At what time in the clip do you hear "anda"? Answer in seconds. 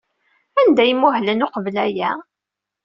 0.61-0.81